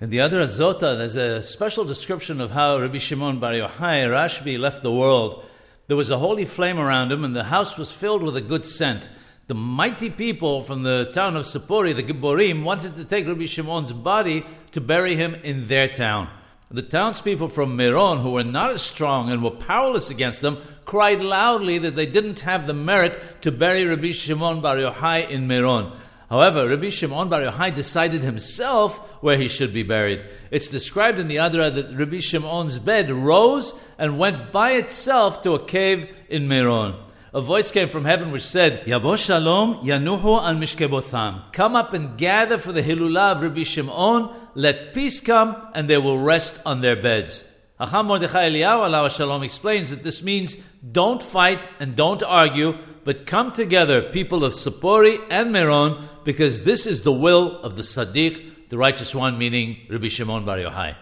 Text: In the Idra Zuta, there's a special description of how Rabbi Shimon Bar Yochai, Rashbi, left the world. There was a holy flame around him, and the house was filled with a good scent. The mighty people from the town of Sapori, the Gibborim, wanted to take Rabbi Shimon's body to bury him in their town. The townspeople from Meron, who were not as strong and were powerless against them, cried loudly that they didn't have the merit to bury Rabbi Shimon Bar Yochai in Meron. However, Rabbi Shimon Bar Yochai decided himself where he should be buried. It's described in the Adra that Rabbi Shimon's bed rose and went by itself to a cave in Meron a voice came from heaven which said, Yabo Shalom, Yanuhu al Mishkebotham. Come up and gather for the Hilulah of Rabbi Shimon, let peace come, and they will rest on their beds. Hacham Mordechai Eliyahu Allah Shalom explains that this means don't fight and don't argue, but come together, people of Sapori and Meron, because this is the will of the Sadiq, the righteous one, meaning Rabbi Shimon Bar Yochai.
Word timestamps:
In 0.00 0.08
the 0.08 0.16
Idra 0.16 0.46
Zuta, 0.46 0.96
there's 0.96 1.16
a 1.16 1.42
special 1.42 1.84
description 1.84 2.40
of 2.40 2.52
how 2.52 2.78
Rabbi 2.78 2.96
Shimon 2.96 3.38
Bar 3.38 3.52
Yochai, 3.52 4.08
Rashbi, 4.08 4.58
left 4.58 4.82
the 4.82 4.90
world. 4.90 5.44
There 5.88 5.96
was 5.96 6.08
a 6.08 6.16
holy 6.16 6.46
flame 6.46 6.78
around 6.78 7.12
him, 7.12 7.22
and 7.22 7.36
the 7.36 7.44
house 7.44 7.76
was 7.76 7.92
filled 7.92 8.22
with 8.22 8.34
a 8.34 8.40
good 8.40 8.64
scent. 8.64 9.10
The 9.48 9.54
mighty 9.54 10.08
people 10.08 10.62
from 10.62 10.84
the 10.84 11.10
town 11.12 11.36
of 11.36 11.44
Sapori, 11.44 11.94
the 11.94 12.02
Gibborim, 12.02 12.62
wanted 12.62 12.96
to 12.96 13.04
take 13.04 13.26
Rabbi 13.26 13.44
Shimon's 13.44 13.92
body 13.92 14.46
to 14.72 14.80
bury 14.80 15.16
him 15.16 15.34
in 15.34 15.68
their 15.68 15.86
town. 15.86 16.30
The 16.70 16.80
townspeople 16.80 17.48
from 17.48 17.76
Meron, 17.76 18.20
who 18.20 18.30
were 18.30 18.42
not 18.42 18.70
as 18.70 18.80
strong 18.80 19.30
and 19.30 19.44
were 19.44 19.50
powerless 19.50 20.10
against 20.10 20.40
them, 20.40 20.62
cried 20.86 21.20
loudly 21.20 21.76
that 21.76 21.94
they 21.94 22.06
didn't 22.06 22.40
have 22.40 22.66
the 22.66 22.72
merit 22.72 23.42
to 23.42 23.52
bury 23.52 23.84
Rabbi 23.84 24.12
Shimon 24.12 24.62
Bar 24.62 24.76
Yochai 24.76 25.28
in 25.28 25.46
Meron. 25.46 25.92
However, 26.30 26.68
Rabbi 26.68 26.88
Shimon 26.88 27.28
Bar 27.28 27.40
Yochai 27.40 27.74
decided 27.74 28.22
himself 28.22 28.98
where 29.22 29.36
he 29.36 29.48
should 29.48 29.74
be 29.74 29.82
buried. 29.82 30.24
It's 30.50 30.68
described 30.68 31.18
in 31.18 31.28
the 31.28 31.36
Adra 31.36 31.74
that 31.74 31.94
Rabbi 31.94 32.20
Shimon's 32.20 32.78
bed 32.78 33.10
rose 33.10 33.74
and 33.98 34.18
went 34.18 34.52
by 34.52 34.72
itself 34.72 35.42
to 35.42 35.52
a 35.54 35.64
cave 35.64 36.08
in 36.28 36.48
Meron 36.48 36.94
a 37.32 37.40
voice 37.40 37.70
came 37.70 37.88
from 37.88 38.04
heaven 38.04 38.32
which 38.32 38.42
said, 38.42 38.84
Yabo 38.86 39.16
Shalom, 39.16 39.76
Yanuhu 39.86 40.42
al 40.42 40.56
Mishkebotham. 40.56 41.52
Come 41.52 41.76
up 41.76 41.92
and 41.92 42.18
gather 42.18 42.58
for 42.58 42.72
the 42.72 42.82
Hilulah 42.82 43.32
of 43.32 43.42
Rabbi 43.42 43.62
Shimon, 43.62 44.30
let 44.54 44.94
peace 44.94 45.20
come, 45.20 45.56
and 45.72 45.88
they 45.88 45.98
will 45.98 46.18
rest 46.18 46.60
on 46.66 46.80
their 46.80 47.00
beds. 47.00 47.44
Hacham 47.80 48.08
Mordechai 48.08 48.50
Eliyahu 48.50 48.84
Allah 48.84 49.08
Shalom 49.08 49.42
explains 49.42 49.88
that 49.88 50.02
this 50.02 50.22
means 50.22 50.58
don't 50.92 51.22
fight 51.22 51.66
and 51.80 51.96
don't 51.96 52.22
argue, 52.22 52.76
but 53.04 53.26
come 53.26 53.52
together, 53.52 54.02
people 54.02 54.44
of 54.44 54.52
Sapori 54.52 55.18
and 55.30 55.50
Meron, 55.50 56.06
because 56.24 56.64
this 56.64 56.86
is 56.86 57.02
the 57.04 57.12
will 57.12 57.58
of 57.62 57.76
the 57.76 57.82
Sadiq, 57.82 58.68
the 58.68 58.76
righteous 58.76 59.14
one, 59.14 59.38
meaning 59.38 59.78
Rabbi 59.88 60.08
Shimon 60.08 60.44
Bar 60.44 60.58
Yochai. 60.58 60.94